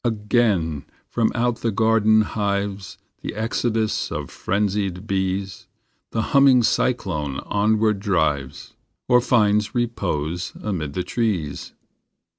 37 0.03 0.17
JUNE 0.17 0.25
S 0.25 0.25
COMING 0.25 0.53
Again 0.81 0.85
from 1.11 1.31
out 1.35 1.57
the 1.57 1.71
garden 1.71 2.21
hives 2.21 2.97
The 3.21 3.35
exodus 3.35 4.11
of 4.11 4.31
frenzied 4.31 5.05
bees; 5.05 5.67
The 6.09 6.23
humming 6.33 6.63
cyclone 6.63 7.37
onward 7.41 7.99
drives, 7.99 8.73
Or 9.07 9.21
finds 9.21 9.75
repose 9.75 10.53
amid 10.63 10.93
the 10.93 11.03
trees. 11.03 11.73